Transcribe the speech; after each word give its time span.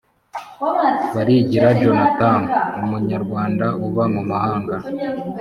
barigira 1.13 1.67
jotham 1.81 2.41
umunyarwanda 2.81 3.65
uba 3.85 4.03
mumahanga 4.13 4.75